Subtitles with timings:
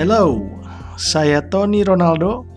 [0.00, 0.40] Hello,
[0.96, 2.48] saya Tony Ronaldo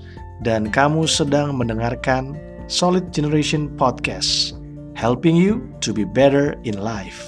[0.47, 2.39] dan kamu sedang mendengarkan
[2.71, 4.55] Solid Generation Podcast,
[4.95, 7.19] helping you to be better in life.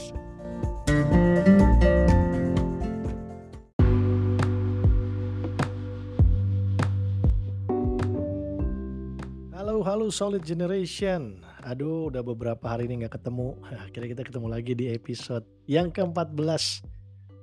[9.51, 11.43] Halo, halo Solid Generation.
[11.67, 13.59] Aduh, udah beberapa hari ini nggak ketemu.
[13.67, 16.94] Akhirnya kita ketemu lagi di episode yang ke-14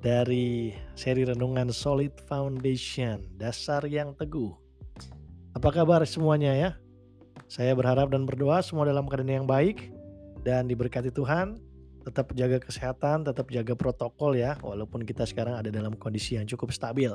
[0.02, 4.50] dari seri renungan Solid Foundation, dasar yang teguh.
[5.54, 6.70] Apa kabar semuanya ya?
[7.46, 9.94] Saya berharap dan berdoa semua dalam keadaan yang baik
[10.42, 11.56] dan diberkati Tuhan.
[12.02, 16.74] Tetap jaga kesehatan, tetap jaga protokol ya, walaupun kita sekarang ada dalam kondisi yang cukup
[16.74, 17.14] stabil.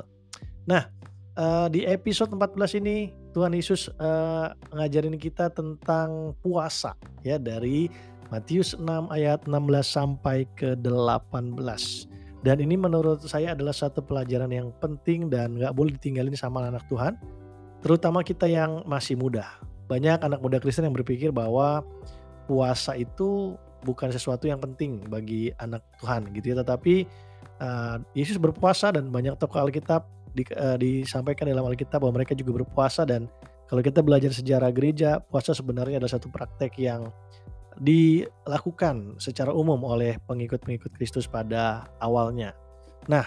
[0.64, 0.88] Nah,
[1.36, 7.92] uh, di episode 14 ini Tuhan Yesus uh, ngajarin kita tentang puasa ya dari
[8.32, 12.17] Matius 6 ayat 16 sampai ke 18.
[12.48, 16.80] Dan ini menurut saya adalah satu pelajaran yang penting dan nggak boleh ditinggalin sama anak
[16.88, 17.20] Tuhan,
[17.84, 19.60] terutama kita yang masih muda.
[19.84, 21.84] Banyak anak muda Kristen yang berpikir bahwa
[22.48, 23.52] puasa itu
[23.84, 27.04] bukan sesuatu yang penting bagi anak Tuhan gitu ya, tetapi
[27.60, 32.64] uh, Yesus berpuasa dan banyak tokoh Alkitab di, uh, disampaikan dalam Alkitab bahwa mereka juga
[32.64, 33.28] berpuasa dan
[33.68, 37.12] kalau kita belajar sejarah gereja, puasa sebenarnya adalah satu praktek yang
[37.78, 42.54] dilakukan secara umum oleh pengikut-pengikut Kristus pada awalnya.
[43.06, 43.26] Nah,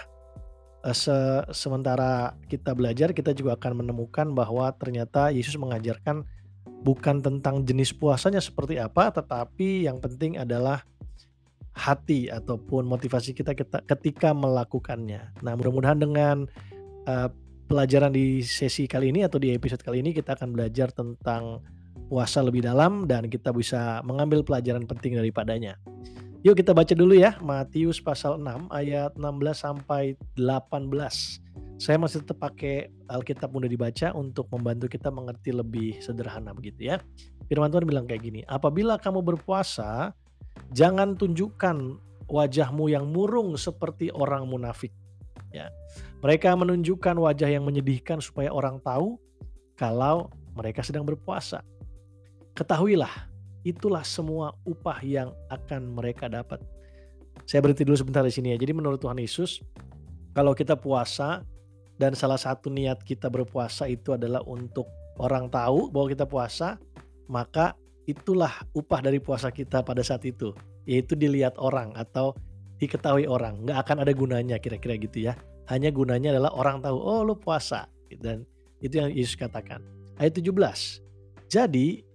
[0.84, 1.16] eh, se
[1.52, 6.24] sementara kita belajar, kita juga akan menemukan bahwa ternyata Yesus mengajarkan
[6.84, 10.84] bukan tentang jenis puasanya seperti apa, tetapi yang penting adalah
[11.72, 13.56] hati ataupun motivasi kita
[13.88, 15.32] ketika melakukannya.
[15.40, 16.44] Nah, mudah-mudahan dengan
[17.08, 17.32] uh,
[17.64, 21.64] pelajaran di sesi kali ini atau di episode kali ini kita akan belajar tentang
[22.10, 25.78] puasa lebih dalam dan kita bisa mengambil pelajaran penting daripadanya.
[26.42, 29.22] Yuk kita baca dulu ya Matius pasal 6 ayat 16
[29.54, 30.90] sampai 18.
[31.78, 36.98] Saya masih tetap pakai Alkitab mudah dibaca untuk membantu kita mengerti lebih sederhana begitu ya.
[37.46, 40.14] Firman Tuhan bilang kayak gini, apabila kamu berpuasa,
[40.74, 41.98] jangan tunjukkan
[42.30, 44.94] wajahmu yang murung seperti orang munafik.
[45.52, 45.68] Ya.
[46.24, 49.18] Mereka menunjukkan wajah yang menyedihkan supaya orang tahu
[49.76, 51.60] kalau mereka sedang berpuasa.
[52.52, 53.32] Ketahuilah,
[53.64, 56.60] itulah semua upah yang akan mereka dapat.
[57.48, 58.60] Saya berhenti dulu sebentar di sini ya.
[58.60, 59.64] Jadi menurut Tuhan Yesus,
[60.36, 61.40] kalau kita puasa
[61.96, 64.84] dan salah satu niat kita berpuasa itu adalah untuk
[65.16, 66.76] orang tahu bahwa kita puasa,
[67.24, 67.72] maka
[68.04, 70.52] itulah upah dari puasa kita pada saat itu,
[70.84, 72.36] yaitu dilihat orang atau
[72.76, 73.64] diketahui orang.
[73.64, 75.38] Nggak akan ada gunanya kira-kira gitu ya.
[75.72, 77.88] Hanya gunanya adalah orang tahu, oh lu puasa.
[78.12, 78.44] Dan
[78.84, 79.80] itu yang Yesus katakan.
[80.20, 80.52] Ayat 17.
[81.48, 82.11] Jadi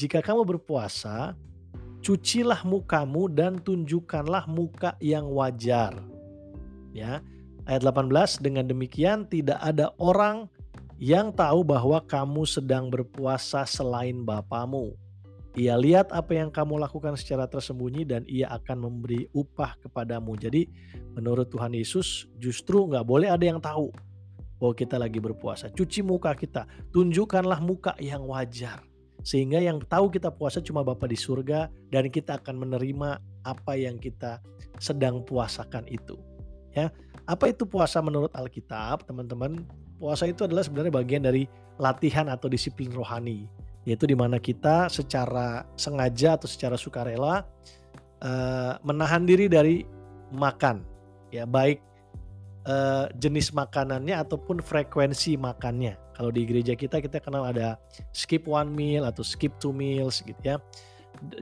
[0.00, 1.36] jika kamu berpuasa,
[2.00, 5.92] cucilah mukamu dan tunjukkanlah muka yang wajar.
[6.96, 7.20] Ya.
[7.68, 10.48] Ayat 18 dengan demikian tidak ada orang
[10.96, 14.96] yang tahu bahwa kamu sedang berpuasa selain Bapamu.
[15.52, 20.32] Ia lihat apa yang kamu lakukan secara tersembunyi dan ia akan memberi upah kepadamu.
[20.40, 20.64] Jadi
[21.12, 23.92] menurut Tuhan Yesus justru nggak boleh ada yang tahu
[24.56, 25.68] bahwa kita lagi berpuasa.
[25.68, 28.89] Cuci muka kita, tunjukkanlah muka yang wajar.
[29.20, 34.00] Sehingga yang tahu kita puasa cuma Bapa di surga dan kita akan menerima apa yang
[34.00, 34.40] kita
[34.80, 36.16] sedang puasakan itu.
[36.72, 36.88] Ya.
[37.28, 39.66] Apa itu puasa menurut Alkitab, teman-teman?
[40.00, 41.44] Puasa itu adalah sebenarnya bagian dari
[41.76, 43.44] latihan atau disiplin rohani,
[43.84, 47.44] yaitu di mana kita secara sengaja atau secara sukarela
[48.24, 49.84] uh, menahan diri dari
[50.32, 50.80] makan,
[51.28, 51.82] ya baik
[52.66, 55.96] uh, jenis makanannya ataupun frekuensi makannya.
[56.16, 57.80] Kalau di gereja kita kita kenal ada
[58.12, 60.56] skip one meal atau skip two meals gitu ya.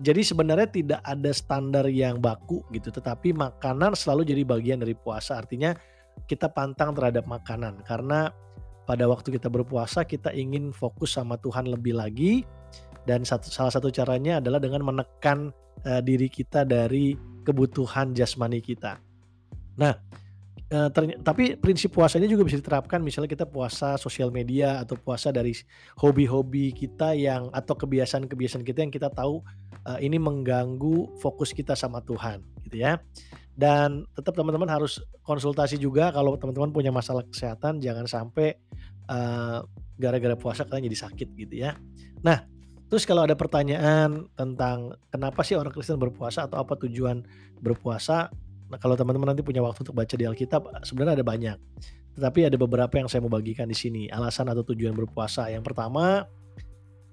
[0.02, 5.38] Jadi sebenarnya tidak ada standar yang baku gitu, tetapi makanan selalu jadi bagian dari puasa.
[5.38, 5.70] Artinya
[6.26, 8.34] kita pantang terhadap makanan karena
[8.88, 12.42] pada waktu kita berpuasa kita ingin fokus sama Tuhan lebih lagi
[13.04, 15.52] dan satu, salah satu caranya adalah dengan menekan
[15.84, 17.14] uh, diri kita dari
[17.44, 18.98] kebutuhan jasmani kita.
[19.78, 19.94] Nah,
[20.68, 20.92] Uh,
[21.24, 25.56] tapi prinsip puasa ini juga bisa diterapkan misalnya kita puasa sosial media atau puasa dari
[25.96, 29.40] hobi-hobi kita yang atau kebiasaan-kebiasaan kita yang kita tahu
[29.88, 33.00] uh, ini mengganggu fokus kita sama Tuhan gitu ya.
[33.56, 38.60] Dan tetap teman-teman harus konsultasi juga kalau teman-teman punya masalah kesehatan jangan sampai
[39.08, 39.64] uh,
[39.96, 41.74] gara-gara puasa kalian jadi sakit gitu ya.
[42.20, 42.44] Nah,
[42.86, 47.24] terus kalau ada pertanyaan tentang kenapa sih orang Kristen berpuasa atau apa tujuan
[47.58, 48.30] berpuasa,
[48.68, 51.58] Nah, kalau teman-teman nanti punya waktu untuk baca di Alkitab, sebenarnya ada banyak.
[52.18, 54.02] Tetapi ada beberapa yang saya mau bagikan di sini.
[54.12, 55.48] Alasan atau tujuan berpuasa.
[55.48, 56.28] Yang pertama,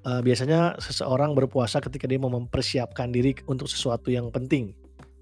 [0.06, 4.75] uh, biasanya seseorang berpuasa ketika dia mau mempersiapkan diri untuk sesuatu yang penting.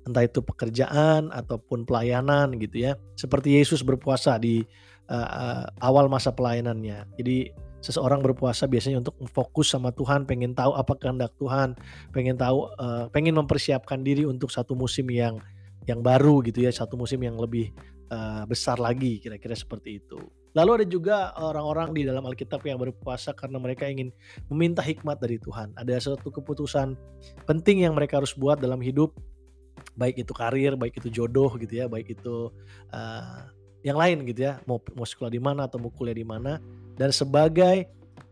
[0.03, 2.99] entah itu pekerjaan ataupun pelayanan gitu ya.
[3.15, 4.59] Seperti Yesus berpuasa di
[5.07, 7.07] uh, uh, awal masa pelayanannya.
[7.15, 11.75] Jadi seseorang berpuasa biasanya untuk fokus sama Tuhan, pengen tahu apa kehendak Tuhan,
[12.15, 15.39] pengen tahu, uh, pengen mempersiapkan diri untuk satu musim yang
[15.89, 17.71] yang baru gitu ya, satu musim yang lebih
[18.11, 20.19] uh, besar lagi, kira-kira seperti itu.
[20.53, 24.13] Lalu ada juga orang-orang di dalam Alkitab yang berpuasa karena mereka ingin
[24.53, 25.73] meminta hikmat dari Tuhan.
[25.73, 26.93] Ada suatu keputusan
[27.49, 29.17] penting yang mereka harus buat dalam hidup,
[29.97, 32.53] baik itu karir, baik itu jodoh gitu ya, baik itu
[32.93, 33.49] uh,
[33.81, 36.61] yang lain gitu ya, mau mau sekolah di mana atau mau kuliah di mana
[36.95, 37.89] dan sebagai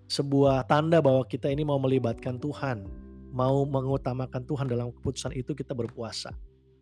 [0.07, 2.85] sebuah tanda bahwa kita ini mau melibatkan Tuhan,
[3.33, 6.31] mau mengutamakan Tuhan dalam keputusan itu kita berpuasa.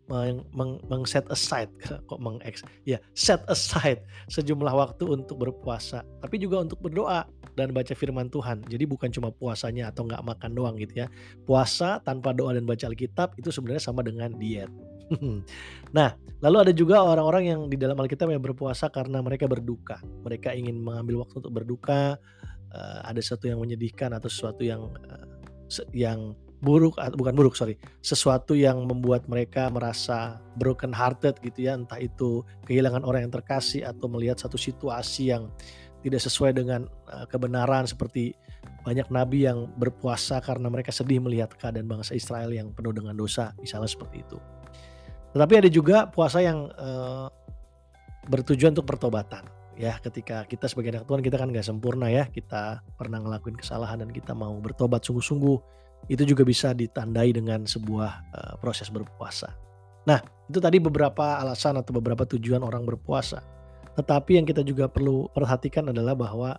[0.09, 1.69] Meng, meng, meng set aside
[2.09, 2.41] kok meng
[2.81, 8.65] ya set aside sejumlah waktu untuk berpuasa tapi juga untuk berdoa dan baca firman Tuhan
[8.65, 11.07] jadi bukan cuma puasanya atau nggak makan doang gitu ya
[11.45, 14.73] puasa tanpa doa dan baca Alkitab itu sebenarnya sama dengan diet
[15.97, 19.97] nah, lalu ada juga orang-orang yang di dalam Alkitab yang berpuasa karena mereka berduka.
[20.25, 22.17] Mereka ingin mengambil waktu untuk berduka.
[22.69, 25.25] Uh, ada sesuatu yang menyedihkan atau sesuatu yang uh,
[25.89, 27.79] yang buruk bukan buruk sorry.
[28.03, 31.75] Sesuatu yang membuat mereka merasa broken hearted gitu ya.
[31.75, 35.47] Entah itu kehilangan orang yang terkasih atau melihat satu situasi yang
[36.03, 37.88] tidak sesuai dengan uh, kebenaran.
[37.88, 38.35] Seperti
[38.83, 43.56] banyak nabi yang berpuasa karena mereka sedih melihat keadaan bangsa Israel yang penuh dengan dosa.
[43.59, 44.38] Misalnya seperti itu.
[45.31, 47.29] Tetapi ada juga puasa yang uh,
[48.27, 49.45] bertujuan untuk pertobatan.
[49.79, 54.03] Ya, ketika kita sebagai anak Tuhan kita kan nggak sempurna ya, kita pernah ngelakuin kesalahan
[54.03, 55.56] dan kita mau bertobat sungguh-sungguh,
[56.07, 59.51] itu juga bisa ditandai dengan sebuah uh, proses berpuasa.
[60.07, 63.44] Nah, itu tadi beberapa alasan atau beberapa tujuan orang berpuasa.
[64.00, 66.56] Tetapi yang kita juga perlu perhatikan adalah bahwa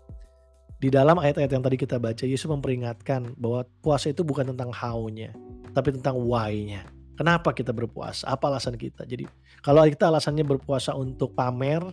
[0.77, 5.33] di dalam ayat-ayat yang tadi kita baca, Yesus memperingatkan bahwa puasa itu bukan tentang how-nya,
[5.73, 6.85] tapi tentang why-nya
[7.21, 8.33] Kenapa kita berpuasa?
[8.33, 9.05] Apa alasan kita?
[9.05, 9.29] Jadi
[9.61, 11.85] kalau kita alasannya berpuasa untuk pamer,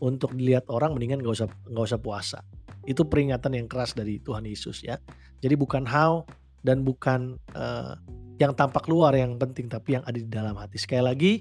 [0.00, 2.38] untuk dilihat orang, mendingan nggak usah nggak usah puasa.
[2.88, 4.96] Itu peringatan yang keras dari Tuhan Yesus ya.
[5.44, 6.24] Jadi bukan how
[6.64, 7.94] dan bukan uh,
[8.40, 10.80] yang tampak luar yang penting, tapi yang ada di dalam hati.
[10.80, 11.32] Sekali lagi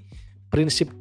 [0.52, 0.92] prinsip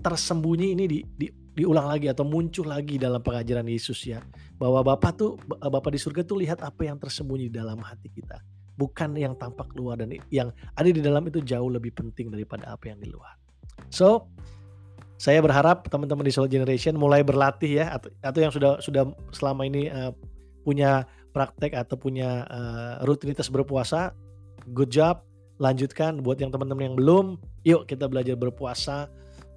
[0.00, 1.26] tersembunyi ini di, di,
[1.58, 4.24] diulang lagi atau muncul lagi dalam pengajaran Yesus ya
[4.56, 8.40] bahwa Bapak tuh Bapak di surga tuh lihat apa yang tersembunyi di dalam hati kita
[8.74, 12.90] bukan yang tampak luar dan yang ada di dalam itu jauh lebih penting daripada apa
[12.90, 13.38] yang di luar.
[13.90, 14.26] So,
[15.14, 19.62] saya berharap teman-teman di Soul Generation mulai berlatih ya atau, atau yang sudah sudah selama
[19.66, 20.10] ini uh,
[20.66, 24.14] punya praktek atau punya uh, rutinitas berpuasa,
[24.70, 25.26] good job,
[25.58, 27.26] lanjutkan buat yang teman-teman yang belum,
[27.66, 29.10] yuk kita belajar berpuasa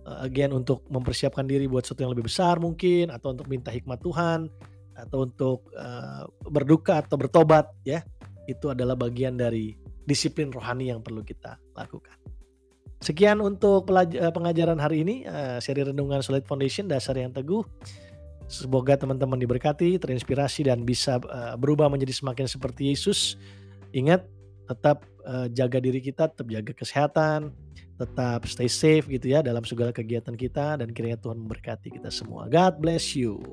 [0.09, 4.01] uh, again untuk mempersiapkan diri buat sesuatu yang lebih besar mungkin atau untuk minta hikmat
[4.01, 4.50] Tuhan
[4.97, 8.01] atau untuk uh, berduka atau bertobat ya
[8.50, 9.77] itu adalah bagian dari
[10.07, 12.18] disiplin rohani yang perlu kita lakukan.
[12.97, 13.85] Sekian untuk
[14.33, 17.62] pengajaran hari ini, uh, seri Renungan Solid Foundation, dasar yang teguh.
[18.47, 23.35] Semoga teman-teman diberkati, terinspirasi, dan bisa uh, berubah menjadi semakin seperti Yesus.
[23.91, 24.23] Ingat,
[24.67, 27.51] tetap uh, jaga diri kita, tetap jaga kesehatan,
[27.99, 32.47] tetap stay safe gitu ya dalam segala kegiatan kita, dan kiranya Tuhan memberkati kita semua.
[32.47, 33.44] God bless you.